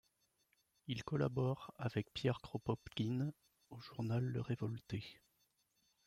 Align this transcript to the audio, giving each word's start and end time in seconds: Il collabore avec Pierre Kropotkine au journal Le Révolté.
Il 0.87 1.03
collabore 1.03 1.75
avec 1.77 2.11
Pierre 2.11 2.41
Kropotkine 2.41 3.31
au 3.69 3.79
journal 3.79 4.23
Le 4.23 4.41
Révolté. 4.41 5.21